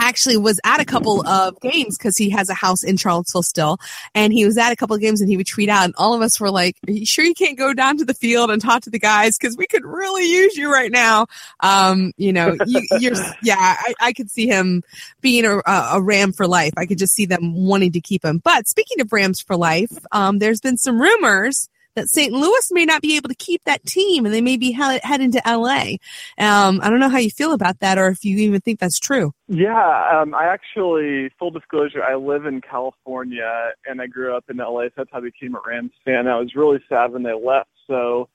actually 0.00 0.36
was 0.36 0.60
at 0.64 0.80
a 0.80 0.84
couple 0.84 1.26
of 1.26 1.58
games 1.60 1.96
because 1.96 2.16
he 2.16 2.30
has 2.30 2.48
a 2.48 2.54
house 2.54 2.82
in 2.82 2.96
Charlottesville 2.96 3.42
still, 3.42 3.78
and 4.14 4.32
he 4.32 4.44
was 4.44 4.58
at 4.58 4.72
a 4.72 4.76
couple 4.76 4.94
of 4.94 5.02
games 5.02 5.20
and 5.20 5.30
he 5.30 5.36
would 5.36 5.46
tweet 5.46 5.68
out, 5.68 5.84
and 5.84 5.94
all 5.96 6.14
of 6.14 6.22
us 6.22 6.40
were 6.40 6.50
like, 6.50 6.76
"Are 6.88 6.92
you 6.92 7.06
sure 7.06 7.24
you 7.24 7.34
can't 7.34 7.58
go 7.58 7.72
down 7.72 7.98
to 7.98 8.04
the 8.04 8.14
field 8.14 8.50
and 8.50 8.60
talk 8.60 8.82
to 8.82 8.90
the 8.90 8.98
guys 8.98 9.38
because 9.38 9.56
we 9.56 9.66
could 9.66 9.84
really 9.84 10.28
use 10.28 10.56
you 10.56 10.72
right 10.72 10.90
now?" 10.90 11.26
Um, 11.60 12.12
you 12.16 12.32
know, 12.32 12.56
you, 12.66 13.12
are 13.12 13.36
yeah, 13.42 13.56
I, 13.58 13.94
I 14.00 14.12
could 14.12 14.30
see 14.30 14.46
him 14.46 14.82
being 15.20 15.44
a, 15.44 15.60
a 15.66 16.00
Ram 16.00 16.32
for 16.32 16.46
life. 16.46 16.72
I 16.76 16.86
could 16.86 16.98
just 16.98 17.14
see 17.14 17.26
them 17.26 17.54
wanting 17.54 17.92
to 17.92 18.00
keep 18.00 18.24
him. 18.24 18.38
But 18.38 18.68
speaking 18.68 19.00
of 19.00 19.12
Rams 19.12 19.40
for 19.40 19.56
life, 19.56 19.92
um, 20.10 20.31
there's 20.38 20.60
been 20.60 20.76
some 20.76 21.00
rumors 21.00 21.68
that 21.94 22.08
St. 22.08 22.32
Louis 22.32 22.68
may 22.72 22.84
not 22.84 23.02
be 23.02 23.16
able 23.16 23.28
to 23.28 23.34
keep 23.34 23.64
that 23.64 23.84
team 23.84 24.24
and 24.24 24.34
they 24.34 24.40
may 24.40 24.56
be 24.56 24.72
he- 24.72 25.00
heading 25.02 25.32
to 25.32 25.42
LA. 25.46 25.96
Um, 26.38 26.80
I 26.82 26.88
don't 26.88 27.00
know 27.00 27.08
how 27.08 27.18
you 27.18 27.30
feel 27.30 27.52
about 27.52 27.80
that 27.80 27.98
or 27.98 28.08
if 28.08 28.24
you 28.24 28.38
even 28.38 28.60
think 28.60 28.80
that's 28.80 28.98
true. 28.98 29.32
Yeah, 29.48 30.20
um, 30.20 30.34
I 30.34 30.46
actually, 30.46 31.30
full 31.38 31.50
disclosure, 31.50 32.02
I 32.02 32.14
live 32.14 32.46
in 32.46 32.60
California 32.60 33.72
and 33.86 34.00
I 34.00 34.06
grew 34.06 34.34
up 34.34 34.44
in 34.48 34.56
LA, 34.56 34.84
so 34.84 34.90
that's 34.98 35.10
how 35.12 35.18
I 35.18 35.22
became 35.22 35.54
a 35.54 35.60
Rams 35.66 35.92
fan. 36.04 36.26
I 36.26 36.38
was 36.38 36.54
really 36.54 36.80
sad 36.88 37.12
when 37.12 37.22
they 37.22 37.34
left, 37.34 37.70
so 37.86 38.28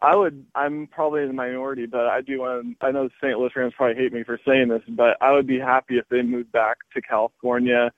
I 0.00 0.14
would, 0.14 0.44
I'm 0.54 0.86
probably 0.86 1.22
in 1.22 1.28
the 1.28 1.34
minority, 1.34 1.86
but 1.86 2.06
I 2.06 2.20
do 2.20 2.40
want 2.40 2.76
I 2.80 2.92
know 2.92 3.04
the 3.08 3.14
St. 3.20 3.38
Louis 3.38 3.50
Rams 3.56 3.74
probably 3.76 4.00
hate 4.00 4.12
me 4.12 4.22
for 4.22 4.38
saying 4.46 4.68
this, 4.68 4.82
but 4.88 5.16
I 5.20 5.32
would 5.32 5.46
be 5.46 5.58
happy 5.58 5.98
if 5.98 6.08
they 6.08 6.22
moved 6.22 6.52
back 6.52 6.76
to 6.94 7.00
California 7.00 7.90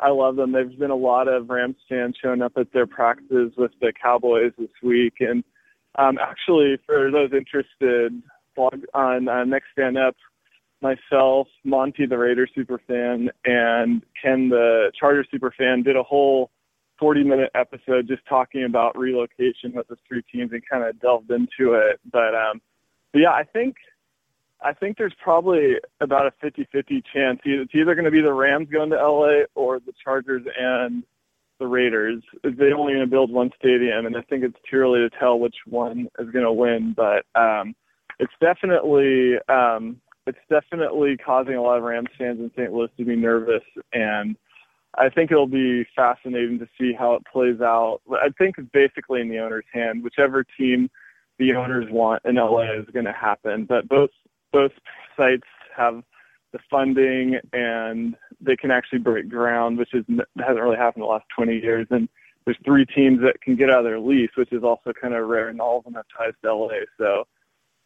I 0.00 0.10
love 0.10 0.36
them. 0.36 0.52
There's 0.52 0.74
been 0.74 0.90
a 0.90 0.96
lot 0.96 1.28
of 1.28 1.50
Rams 1.50 1.76
fans 1.88 2.16
showing 2.22 2.42
up 2.42 2.52
at 2.56 2.72
their 2.72 2.86
practices 2.86 3.52
with 3.56 3.72
the 3.80 3.92
Cowboys 4.00 4.52
this 4.58 4.70
week, 4.82 5.14
and 5.20 5.44
Um, 5.96 6.18
actually, 6.18 6.78
for 6.86 7.10
those 7.10 7.32
interested, 7.32 8.22
blog 8.54 8.84
on 8.94 9.28
uh, 9.28 9.44
Next 9.44 9.68
Fan 9.74 9.96
Up, 9.96 10.14
myself, 10.80 11.48
Monty 11.64 12.06
the 12.06 12.16
Raider 12.16 12.46
super 12.54 12.78
fan, 12.86 13.30
and 13.44 14.02
Ken 14.20 14.48
the 14.48 14.92
Charger 14.98 15.24
super 15.30 15.52
fan 15.56 15.82
did 15.82 15.96
a 15.96 16.02
whole 16.02 16.50
40 16.98 17.24
minute 17.24 17.50
episode 17.54 18.06
just 18.08 18.22
talking 18.28 18.64
about 18.64 18.96
relocation 18.98 19.72
with 19.74 19.88
the 19.88 19.96
three 20.06 20.22
teams 20.32 20.52
and 20.52 20.62
kind 20.70 20.84
of 20.84 21.00
delved 21.00 21.30
into 21.30 21.74
it. 21.74 22.00
But 22.12 22.34
um, 22.34 22.60
but 23.12 23.20
yeah, 23.20 23.32
I 23.32 23.44
think 23.44 23.76
I 24.60 24.72
think 24.72 24.98
there's 24.98 25.14
probably 25.22 25.76
about 26.00 26.26
a 26.26 26.46
50-50 26.46 27.02
chance. 27.12 27.40
It's 27.44 27.74
either 27.74 27.94
going 27.94 28.04
to 28.04 28.10
be 28.10 28.20
the 28.20 28.32
Rams 28.32 28.68
going 28.70 28.90
to 28.90 28.96
LA 28.96 29.44
or 29.54 29.78
the 29.78 29.92
Chargers 30.02 30.42
and 30.58 31.04
the 31.60 31.66
Raiders. 31.66 32.22
They're 32.42 32.76
only 32.76 32.94
going 32.94 33.04
to 33.04 33.10
build 33.10 33.30
one 33.30 33.50
stadium, 33.58 34.06
and 34.06 34.16
I 34.16 34.22
think 34.22 34.44
it's 34.44 34.58
too 34.68 34.78
early 34.78 35.00
to 35.00 35.10
tell 35.10 35.38
which 35.38 35.56
one 35.66 36.08
is 36.18 36.30
going 36.30 36.44
to 36.44 36.52
win. 36.52 36.94
But 36.96 37.24
um, 37.40 37.74
it's 38.18 38.32
definitely 38.40 39.36
um, 39.48 40.00
it's 40.26 40.38
definitely 40.50 41.16
causing 41.16 41.54
a 41.54 41.62
lot 41.62 41.78
of 41.78 41.84
Rams 41.84 42.08
fans 42.18 42.40
in 42.40 42.50
St. 42.56 42.72
Louis 42.72 42.90
to 42.96 43.04
be 43.04 43.16
nervous, 43.16 43.62
and 43.92 44.36
I 44.96 45.08
think 45.08 45.30
it'll 45.30 45.46
be 45.46 45.86
fascinating 45.94 46.58
to 46.58 46.68
see 46.78 46.92
how 46.92 47.14
it 47.14 47.22
plays 47.30 47.60
out. 47.60 48.00
I 48.10 48.30
think 48.38 48.56
it's 48.58 48.68
basically 48.72 49.20
in 49.20 49.28
the 49.28 49.38
owner's 49.38 49.64
hand. 49.72 50.02
Whichever 50.02 50.44
team 50.58 50.90
the 51.38 51.54
owners 51.54 51.86
want 51.90 52.22
in 52.24 52.34
LA 52.34 52.72
is 52.72 52.86
going 52.92 53.04
to 53.04 53.12
happen. 53.12 53.64
But 53.64 53.88
both 53.88 54.10
both 54.52 54.72
sites 55.16 55.46
have 55.76 56.02
the 56.52 56.58
funding 56.70 57.38
and 57.52 58.16
they 58.40 58.56
can 58.56 58.70
actually 58.70 58.98
break 58.98 59.28
ground, 59.28 59.78
which 59.78 59.92
is 59.92 60.04
hasn't 60.38 60.60
really 60.60 60.76
happened 60.76 61.02
in 61.02 61.08
the 61.08 61.12
last 61.12 61.26
20 61.36 61.58
years. 61.58 61.86
And 61.90 62.08
there's 62.44 62.58
three 62.64 62.86
teams 62.86 63.20
that 63.20 63.40
can 63.42 63.56
get 63.56 63.70
out 63.70 63.80
of 63.80 63.84
their 63.84 64.00
lease, 64.00 64.30
which 64.36 64.52
is 64.52 64.62
also 64.62 64.92
kind 64.98 65.14
of 65.14 65.28
rare, 65.28 65.48
and 65.48 65.60
all 65.60 65.78
of 65.78 65.84
them 65.84 65.94
have 65.94 66.06
ties 66.16 66.32
to 66.42 66.54
LA. 66.54 66.80
So 66.96 67.24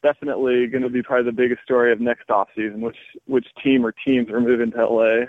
definitely 0.03 0.67
going 0.67 0.83
to 0.83 0.89
be 0.89 1.03
probably 1.03 1.25
the 1.25 1.37
biggest 1.37 1.63
story 1.63 1.93
of 1.93 2.01
next 2.01 2.31
off 2.31 2.49
season, 2.55 2.81
which 2.81 2.97
which 3.27 3.47
team 3.63 3.85
or 3.85 3.93
teams 4.05 4.31
are 4.31 4.41
moving 4.41 4.71
to 4.73 4.87
LA. 4.87 5.27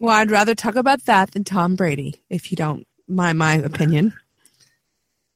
Well, 0.00 0.14
I'd 0.14 0.30
rather 0.30 0.54
talk 0.54 0.76
about 0.76 1.04
that 1.04 1.32
than 1.32 1.44
Tom 1.44 1.76
Brady, 1.76 2.22
if 2.28 2.50
you 2.50 2.56
don't 2.56 2.86
mind 3.08 3.38
my 3.38 3.54
opinion. 3.54 4.14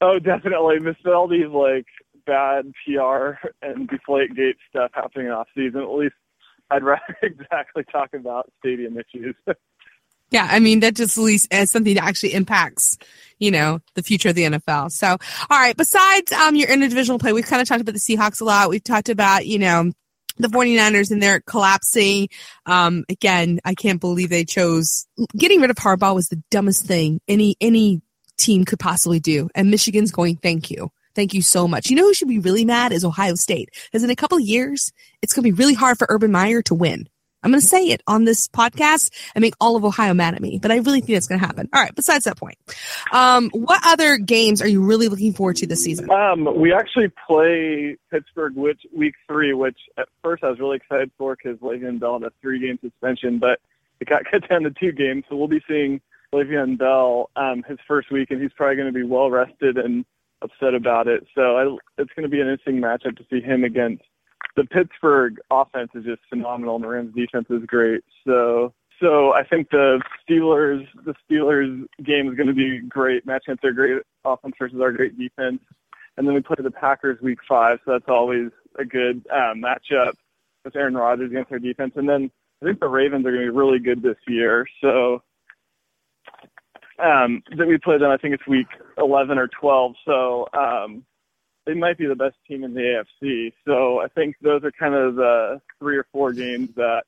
Oh, 0.02 0.18
definitely. 0.18 0.78
Miss 0.78 0.96
these 1.30 1.48
like 1.48 1.86
bad 2.26 2.73
PR 2.85 3.47
and 3.62 3.88
Deflategate 3.88 4.56
stuff 4.68 4.90
happening 4.95 5.28
off 5.28 5.47
season. 5.54 5.80
At 5.80 5.90
least 5.90 6.14
I'd 6.71 6.83
rather 6.83 7.16
exactly 7.23 7.85
talk 7.90 8.14
about 8.14 8.50
stadium 8.59 8.99
issues. 8.99 9.35
yeah, 10.30 10.49
I 10.50 10.59
mean 10.59 10.80
that 10.80 10.95
just 10.95 11.16
at 11.16 11.25
least 11.25 11.49
as 11.50 11.71
something 11.71 11.95
that 11.95 12.04
actually 12.04 12.35
impacts, 12.35 12.99
you 13.38 13.50
know, 13.50 13.80
the 13.95 14.02
future 14.02 14.30
of 14.30 14.35
the 14.35 14.45
NFL. 14.45 14.90
So, 14.90 15.09
all 15.09 15.18
right. 15.50 15.76
Besides 15.76 16.33
um, 16.33 16.56
your 16.56 16.68
interdivisional 16.68 17.21
play, 17.21 17.33
we've 17.33 17.47
kind 17.47 17.62
of 17.62 17.68
talked 17.68 17.80
about 17.80 17.95
the 17.95 18.00
Seahawks 18.00 18.40
a 18.40 18.45
lot. 18.45 18.71
We've 18.71 18.83
talked 18.83 19.09
about, 19.09 19.47
you 19.47 19.59
know, 19.59 19.92
the 20.38 20.49
49ers 20.49 21.11
and 21.11 21.23
they're 21.23 21.40
collapsing. 21.40 22.28
Um, 22.66 23.04
again, 23.09 23.61
I 23.64 23.75
can't 23.75 24.00
believe 24.00 24.28
they 24.28 24.45
chose 24.45 25.06
getting 25.37 25.61
rid 25.61 25.71
of 25.71 25.76
Harbaugh 25.76 26.14
was 26.14 26.28
the 26.28 26.42
dumbest 26.50 26.85
thing 26.85 27.21
any 27.26 27.56
any 27.61 28.02
team 28.37 28.64
could 28.64 28.78
possibly 28.78 29.21
do. 29.21 29.49
And 29.54 29.71
Michigan's 29.71 30.11
going, 30.11 30.37
thank 30.37 30.71
you. 30.71 30.90
Thank 31.16 31.32
you 31.32 31.40
so 31.40 31.66
much. 31.66 31.88
You 31.88 31.96
know 31.96 32.02
who 32.02 32.12
should 32.12 32.28
be 32.28 32.38
really 32.38 32.66
mad 32.66 32.92
is 32.92 33.02
Ohio 33.02 33.37
State. 33.37 33.70
Because 33.87 34.04
in 34.04 34.11
a 34.11 34.16
couple 34.16 34.37
of 34.37 34.44
years, 34.44 34.92
it's 35.23 35.32
going 35.32 35.44
to 35.44 35.50
be 35.50 35.58
really 35.58 35.73
hard 35.73 35.96
for 35.99 36.06
Urban 36.11 36.30
Meyer 36.30 36.61
to 36.62 36.75
win. 36.75 37.08
I'm 37.42 37.50
going 37.50 37.61
to 37.61 37.66
say 37.66 37.87
it 37.87 38.02
on 38.06 38.25
this 38.25 38.49
podcast 38.49 39.11
and 39.35 39.40
make 39.40 39.54
all 39.58 39.76
of 39.76 39.85
Ohio 39.85 40.12
mad 40.12 40.35
at 40.35 40.42
me, 40.42 40.58
but 40.61 40.70
I 40.70 40.76
really 40.76 41.00
think 41.00 41.16
it's 41.16 41.26
going 41.26 41.40
to 41.40 41.46
happen. 41.46 41.70
All 41.73 41.80
right. 41.80 41.94
Besides 41.94 42.25
that 42.25 42.37
point, 42.37 42.58
um, 43.12 43.50
what 43.50 43.80
other 43.87 44.18
games 44.18 44.61
are 44.61 44.68
you 44.68 44.82
really 44.82 45.08
looking 45.08 45.32
forward 45.32 45.56
to 45.56 45.66
this 45.66 45.82
season? 45.82 46.11
Um, 46.11 46.49
we 46.61 46.75
actually 46.75 47.11
play 47.26 47.96
Pittsburgh 48.11 48.54
which, 48.54 48.82
week 48.94 49.14
three, 49.26 49.54
which 49.54 49.78
at 49.96 50.08
first 50.23 50.44
I 50.44 50.50
was 50.50 50.58
really 50.58 50.76
excited 50.76 51.11
for 51.16 51.35
because 51.35 51.58
Le'Veon 51.61 51.99
Bell 51.99 52.18
had 52.20 52.25
a 52.25 52.32
three 52.42 52.58
game 52.58 52.78
suspension, 52.82 53.38
but 53.38 53.61
it 54.00 54.08
got 54.08 54.25
cut 54.30 54.46
down 54.50 54.64
to 54.64 54.70
two 54.70 54.92
games. 54.92 55.25
So 55.30 55.37
we'll 55.37 55.49
be 55.49 55.62
seeing 55.66 56.00
Le'Veon 56.35 56.76
Bell 56.76 57.30
um, 57.37 57.62
his 57.66 57.78
first 57.88 58.11
week, 58.11 58.30
and 58.30 58.42
he's 58.42 58.52
probably 58.54 58.76
going 58.76 58.92
to 58.92 58.99
be 58.99 59.04
well 59.04 59.30
rested 59.30 59.78
and 59.78 60.04
upset 60.46 60.74
about 60.74 61.06
it. 61.08 61.26
So 61.34 61.56
I, 61.56 62.02
it's 62.02 62.12
going 62.16 62.24
to 62.24 62.28
be 62.28 62.40
an 62.40 62.48
interesting 62.48 62.80
matchup 62.80 63.16
to 63.16 63.24
see 63.30 63.40
him 63.40 63.64
against 63.64 64.02
the 64.56 64.64
Pittsburgh 64.64 65.36
offense 65.50 65.90
is 65.94 66.04
just 66.04 66.22
phenomenal, 66.28 66.76
and 66.76 66.84
the 66.84 66.88
Rams 66.88 67.14
defense 67.14 67.46
is 67.50 67.64
great. 67.66 68.02
So 68.26 68.72
so 69.00 69.34
I 69.34 69.44
think 69.44 69.70
the 69.70 70.00
Steelers 70.28 70.86
the 71.04 71.14
Steelers 71.28 71.86
game 72.02 72.28
is 72.28 72.36
going 72.36 72.48
to 72.48 72.54
be 72.54 72.80
great 72.88 73.26
match 73.26 73.44
against 73.46 73.62
their 73.62 73.72
great 73.72 74.02
offense 74.24 74.54
versus 74.58 74.80
our 74.80 74.92
great 74.92 75.18
defense. 75.18 75.60
And 76.16 76.26
then 76.26 76.34
we 76.34 76.40
play 76.40 76.56
the 76.58 76.70
Packers 76.70 77.20
week 77.20 77.38
five, 77.46 77.78
so 77.84 77.92
that's 77.92 78.08
always 78.08 78.50
a 78.78 78.84
good 78.84 79.26
uh, 79.30 79.52
matchup 79.54 80.12
with 80.64 80.74
Aaron 80.74 80.94
Rodgers 80.94 81.30
against 81.30 81.52
our 81.52 81.58
defense. 81.58 81.92
And 81.96 82.08
then 82.08 82.30
I 82.62 82.64
think 82.64 82.80
the 82.80 82.88
Ravens 82.88 83.26
are 83.26 83.32
going 83.32 83.44
to 83.44 83.52
be 83.52 83.56
really 83.56 83.78
good 83.78 84.02
this 84.02 84.16
year. 84.26 84.66
So 84.80 85.22
um, 86.98 87.42
that 87.56 87.66
we 87.66 87.78
play 87.78 87.98
them. 87.98 88.10
I 88.10 88.16
think 88.16 88.34
it's 88.34 88.46
week 88.46 88.68
11 88.98 89.38
or 89.38 89.48
12. 89.48 89.94
So 90.04 90.48
um, 90.52 91.04
they 91.66 91.74
might 91.74 91.98
be 91.98 92.06
the 92.06 92.14
best 92.14 92.36
team 92.48 92.64
in 92.64 92.74
the 92.74 93.04
AFC. 93.22 93.52
So 93.66 94.00
I 94.00 94.08
think 94.08 94.36
those 94.40 94.64
are 94.64 94.72
kind 94.72 94.94
of 94.94 95.16
the 95.16 95.60
three 95.78 95.96
or 95.96 96.06
four 96.12 96.32
games 96.32 96.70
that. 96.76 97.02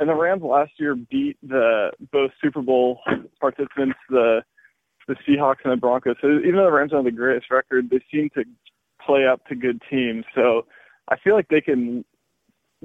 And 0.00 0.08
the 0.08 0.14
Rams 0.14 0.44
last 0.44 0.70
year 0.78 0.94
beat 0.94 1.36
the 1.42 1.90
both 2.12 2.30
Super 2.40 2.62
Bowl 2.62 3.00
participants, 3.40 3.98
the 4.08 4.42
the 5.08 5.16
Seahawks 5.26 5.64
and 5.64 5.72
the 5.72 5.76
Broncos. 5.76 6.16
So 6.20 6.28
even 6.38 6.56
though 6.56 6.66
the 6.66 6.72
Rams 6.72 6.92
don't 6.92 7.04
have 7.04 7.12
the 7.12 7.16
greatest 7.16 7.50
record, 7.50 7.90
they 7.90 8.00
seem 8.12 8.30
to 8.34 8.44
play 9.04 9.26
up 9.26 9.44
to 9.46 9.56
good 9.56 9.82
teams. 9.90 10.24
So 10.34 10.66
I 11.08 11.16
feel 11.16 11.34
like 11.34 11.48
they 11.48 11.62
can 11.62 12.04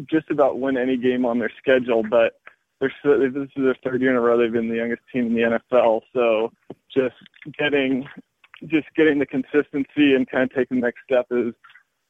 just 0.10 0.32
about 0.32 0.60
win 0.60 0.78
any 0.78 0.98
game 0.98 1.26
on 1.26 1.38
their 1.38 1.52
schedule. 1.60 2.02
But 2.02 2.40
they're 2.80 2.92
this 3.04 3.50
is 3.56 3.64
their 3.64 3.78
third 3.84 4.02
year 4.02 4.12
in 4.12 4.18
a 4.18 4.22
row 4.22 4.38
they've 4.38 4.52
been 4.52 4.70
the 4.70 4.76
youngest 4.76 5.02
team 5.12 5.28
in 5.28 5.34
the 5.34 5.60
NFL. 5.74 6.02
So 6.14 6.52
just 6.94 7.16
getting 7.58 8.08
just 8.68 8.88
getting 8.96 9.20
the 9.20 9.26
consistency 9.26 10.14
and 10.16 10.30
kind 10.30 10.44
of 10.44 10.54
taking 10.54 10.78
the 10.80 10.86
next 10.88 11.00
step 11.06 11.26
is 11.32 11.54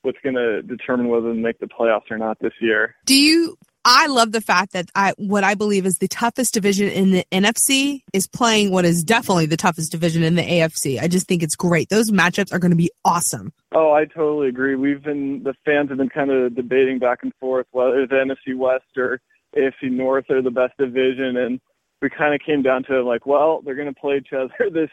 what's 0.04 0.18
going 0.24 0.36
to 0.36 0.62
determine 0.62 1.08
whether 1.08 1.34
they 1.34 1.40
make 1.40 1.60
the 1.60 1.66
playoffs 1.66 2.12
or 2.12 2.18
not 2.18 2.38
this 2.40 2.54
year. 2.60 2.96
Do 3.06 3.16
you? 3.16 3.58
I 3.86 4.08
love 4.08 4.32
the 4.32 4.40
fact 4.40 4.72
that 4.74 4.90
I 4.96 5.14
what 5.18 5.44
I 5.44 5.56
believe 5.56 5.86
is 5.86 5.98
the 5.98 6.08
toughest 6.08 6.54
division 6.54 6.88
in 6.88 7.12
the 7.12 7.26
NFC 7.34 8.04
is 8.14 8.28
playing 8.28 8.72
what 8.72 8.86
is 8.86 9.04
definitely 9.04 9.46
the 9.46 9.58
toughest 9.58 9.92
division 9.92 10.24
in 10.24 10.36
the 10.36 10.42
AFC. 10.42 11.02
I 11.02 11.10
just 11.10 11.28
think 11.28 11.44
it's 11.44 11.58
great. 11.58 11.90
Those 11.90 12.10
matchups 12.10 12.54
are 12.54 12.60
going 12.60 12.72
to 12.72 12.78
be 12.78 12.92
awesome. 13.04 13.52
Oh, 13.74 13.92
I 13.92 14.06
totally 14.06 14.48
agree. 14.48 14.76
We've 14.76 15.04
been 15.04 15.44
the 15.44 15.54
fans 15.66 15.90
have 15.90 15.98
been 15.98 16.08
kind 16.08 16.32
of 16.32 16.56
debating 16.56 16.98
back 16.98 17.20
and 17.24 17.34
forth 17.42 17.68
whether 17.72 18.08
the 18.08 18.16
NFC 18.16 18.56
West 18.56 18.86
or 18.96 19.20
AFC 19.56 19.92
North 19.92 20.30
are 20.30 20.42
the 20.42 20.52
best 20.52 20.78
division, 20.78 21.38
and 21.38 21.60
we 22.02 22.10
kind 22.10 22.34
of 22.34 22.42
came 22.46 22.62
down 22.62 22.84
to 22.84 23.04
like, 23.04 23.26
well, 23.26 23.62
they're 23.62 23.76
going 23.76 23.94
to 23.94 24.00
play 24.00 24.18
each 24.18 24.34
other 24.34 24.70
this 24.72 24.90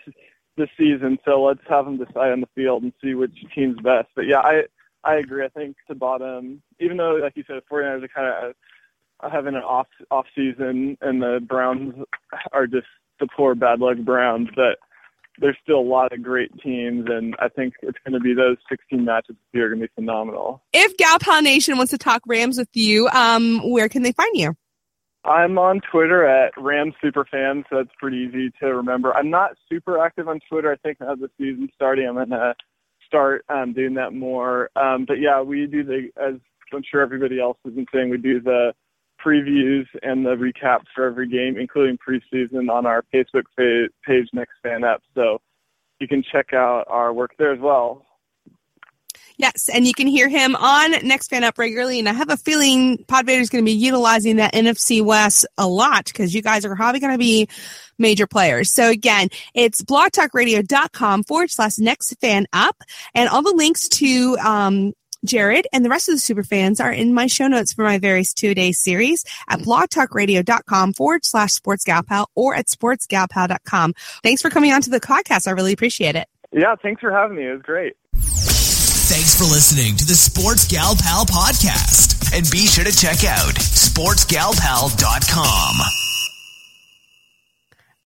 this 0.57 0.69
season, 0.77 1.19
so 1.25 1.43
let's 1.43 1.61
have 1.69 1.85
them 1.87 1.97
decide 1.97 2.33
on 2.33 2.41
the 2.41 2.49
field 2.55 2.83
and 2.83 2.93
see 3.03 3.15
which 3.15 3.33
team's 3.55 3.79
best. 3.83 4.09
But 4.15 4.27
yeah, 4.27 4.41
I 4.41 4.63
I 5.05 5.17
agree. 5.17 5.45
I 5.45 5.49
think 5.49 5.77
the 5.89 5.95
bottom, 5.95 6.63
even 6.81 6.97
though 6.97 7.17
like 7.17 7.37
you 7.37 7.45
said, 7.47 7.57
the 7.57 7.75
49ers 7.75 8.05
are 8.05 8.09
kind 8.09 8.27
of 8.27 8.55
uh, 9.21 9.31
having 9.31 9.55
an 9.55 9.63
off 9.63 9.89
off 10.11 10.27
season, 10.35 10.97
and 11.01 11.23
the 11.23 11.41
Browns 11.47 11.95
are 12.53 12.67
just 12.67 12.87
the 13.19 13.29
poor 13.37 13.55
bad 13.55 13.81
luck 13.81 13.99
Browns, 13.99 14.49
but 14.55 14.79
there's 15.39 15.57
still 15.63 15.79
a 15.79 15.81
lot 15.81 16.13
of 16.13 16.23
great 16.23 16.51
teams, 16.61 17.07
and 17.09 17.35
I 17.39 17.49
think 17.49 17.75
it's 17.83 17.99
going 18.05 18.15
to 18.15 18.21
be 18.21 18.35
those 18.35 18.57
16 18.69 19.05
matches 19.05 19.37
here 19.53 19.67
are 19.67 19.69
going 19.69 19.81
to 19.81 19.87
be 19.87 19.93
phenomenal. 19.95 20.63
If 20.73 20.97
Galpal 20.97 21.43
Nation 21.43 21.77
wants 21.77 21.91
to 21.91 21.99
talk 21.99 22.23
Rams 22.27 22.59
with 22.59 22.69
you, 22.75 23.09
um, 23.09 23.71
where 23.71 23.89
can 23.89 24.03
they 24.03 24.13
find 24.13 24.37
you? 24.37 24.55
I'm 25.25 25.59
on 25.59 25.81
Twitter 25.91 26.27
at 26.27 26.53
Rams 26.57 26.95
Superfan, 27.03 27.65
so 27.69 27.77
that's 27.77 27.91
pretty 27.99 28.29
easy 28.29 28.51
to 28.61 28.75
remember. 28.75 29.15
I'm 29.15 29.29
not 29.29 29.53
super 29.69 29.99
active 29.99 30.29
on 30.29 30.41
Twitter. 30.49 30.73
I 30.73 30.77
think 30.77 30.99
as 31.01 31.19
the 31.19 31.31
season 31.39 31.69
starting, 31.75 32.09
I'm 32.09 32.15
gonna 32.15 32.55
start 33.07 33.45
um, 33.51 33.75
doing 33.75 33.95
that 33.95 34.15
more. 34.15 34.71
Um, 34.77 35.05
but 35.07 35.21
yeah, 35.21 35.43
we 35.43 35.67
do 35.67 35.85
the 35.85 36.09
as 36.17 36.41
I'm 36.73 36.83
sure 36.91 37.03
everybody 37.03 37.39
else 37.39 37.59
has 37.65 37.75
been 37.75 37.87
saying, 37.93 38.09
we 38.09 38.17
do 38.17 38.41
the 38.41 38.73
previews 39.25 39.87
and 40.03 40.25
the 40.25 40.31
recaps 40.31 40.87
for 40.95 41.05
every 41.05 41.29
game, 41.29 41.57
including 41.59 41.99
preseason, 41.99 42.71
on 42.71 42.87
our 42.87 43.05
Facebook 43.13 43.45
page, 43.57 44.29
Next 44.33 44.55
Fan 44.63 44.85
Up. 44.85 45.03
So 45.15 45.41
you 45.99 46.09
can 46.09 46.23
check 46.23 46.53
out 46.53 46.85
our 46.89 47.13
work 47.13 47.33
there 47.39 47.53
as 47.53 47.61
well. 47.61 48.07
Yes, 49.41 49.71
and 49.73 49.87
you 49.87 49.95
can 49.95 50.07
hear 50.07 50.29
him 50.29 50.55
on 50.55 50.91
Next 51.07 51.29
Fan 51.29 51.45
Up 51.45 51.57
regularly. 51.57 51.99
And 51.99 52.07
I 52.07 52.13
have 52.13 52.29
a 52.29 52.37
feeling 52.37 52.99
Podvader 53.09 53.41
is 53.41 53.49
going 53.49 53.65
to 53.65 53.67
be 53.67 53.73
utilizing 53.73 54.37
that 54.37 54.53
NFC 54.53 55.03
West 55.03 55.47
a 55.57 55.67
lot 55.67 56.05
because 56.05 56.35
you 56.35 56.43
guys 56.43 56.67
are 56.67 56.77
probably 56.77 57.01
going 57.01 57.15
to 57.15 57.19
be 57.19 57.49
major 57.99 58.27
players. 58.27 58.71
So 58.71 58.91
again, 58.91 59.29
it's 59.55 59.81
blogtalkradio.com 59.81 61.25
forward 61.25 61.51
slash 61.51 61.79
next 61.79 62.15
fan 62.21 62.49
up 62.53 62.83
and 63.15 63.31
all 63.31 63.43
the 63.43 63.55
links 63.55 63.89
to 63.89 64.37
um, 64.45 64.93
Jarrod 65.27 65.65
and 65.73 65.85
the 65.85 65.91
rest 65.91 66.09
of 66.09 66.15
the 66.15 66.21
super 66.21 66.43
fans 66.43 66.81
are 66.81 66.93
in 66.93 67.15
my 67.15 67.27
show 67.27 67.49
notes 67.49 67.73
for 67.73 67.85
my 67.85 67.99
various 67.99 68.33
two 68.33 68.55
day 68.55 68.73
series 68.73 69.25
at 69.49 69.61
blogtalkradio.com 69.61 70.95
forward 70.95 71.25
slash 71.25 71.55
sportsgalpal 71.55 72.27
or 72.35 72.55
at 72.55 72.67
sportsgalpal.com. 72.67 73.95
Thanks 74.23 74.43
for 74.43 74.51
coming 74.51 74.73
on 74.73 74.83
to 74.83 74.91
the 74.91 75.01
podcast. 75.01 75.49
I 75.49 75.53
really 75.53 75.73
appreciate 75.73 76.17
it. 76.17 76.29
Yeah, 76.53 76.75
thanks 76.83 77.01
for 77.01 77.13
having 77.13 77.37
me. 77.37 77.47
It 77.47 77.53
was 77.53 77.63
great. 77.63 77.95
Thanks 78.13 79.37
for 79.37 79.45
listening 79.45 79.97
to 79.97 80.07
the 80.07 80.15
Sports 80.15 80.69
Gal 80.69 80.95
Pal 80.97 81.27
podcast. 81.27 82.37
And 82.37 82.49
be 82.51 82.67
sure 82.67 82.85
to 82.85 82.97
check 82.97 83.25
out 83.25 83.55
sportsgalpal.com. 83.55 86.10